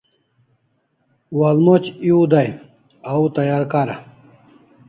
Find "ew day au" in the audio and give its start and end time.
2.09-3.23